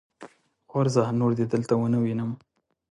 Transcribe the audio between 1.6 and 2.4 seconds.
و نه وينم.